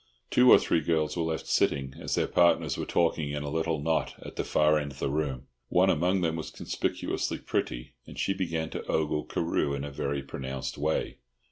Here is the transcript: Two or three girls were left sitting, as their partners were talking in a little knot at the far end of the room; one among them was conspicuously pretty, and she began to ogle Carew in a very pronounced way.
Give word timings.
Two 0.31 0.51
or 0.51 0.57
three 0.57 0.81
girls 0.81 1.15
were 1.15 1.21
left 1.21 1.45
sitting, 1.45 1.93
as 1.99 2.15
their 2.15 2.25
partners 2.25 2.75
were 2.75 2.87
talking 2.87 3.29
in 3.29 3.43
a 3.43 3.51
little 3.51 3.79
knot 3.79 4.15
at 4.25 4.35
the 4.35 4.43
far 4.43 4.79
end 4.79 4.93
of 4.93 4.97
the 4.97 5.11
room; 5.11 5.45
one 5.69 5.91
among 5.91 6.21
them 6.21 6.37
was 6.37 6.49
conspicuously 6.49 7.37
pretty, 7.37 7.93
and 8.07 8.17
she 8.17 8.33
began 8.33 8.71
to 8.71 8.83
ogle 8.87 9.23
Carew 9.25 9.75
in 9.75 9.83
a 9.83 9.91
very 9.91 10.23
pronounced 10.23 10.75
way. 10.75 11.19